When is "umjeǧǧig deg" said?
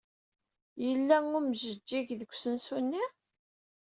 1.39-2.31